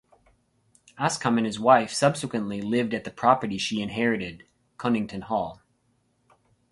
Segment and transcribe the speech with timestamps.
[0.97, 5.61] Askham and his wife subsequently lived at the property she inherited, Conington Hall.